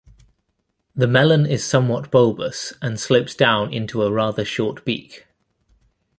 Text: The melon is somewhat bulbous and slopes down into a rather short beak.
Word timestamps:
The 0.95 1.05
melon 1.05 1.45
is 1.45 1.63
somewhat 1.63 2.09
bulbous 2.09 2.73
and 2.81 2.99
slopes 2.99 3.35
down 3.35 3.71
into 3.71 4.01
a 4.01 4.11
rather 4.11 4.43
short 4.43 4.83
beak. 4.83 5.27